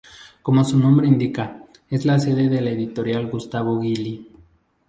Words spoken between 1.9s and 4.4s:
es la sede de la Editorial Gustavo Gili.